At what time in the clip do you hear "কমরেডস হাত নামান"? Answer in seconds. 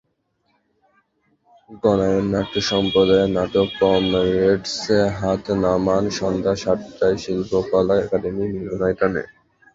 3.79-6.03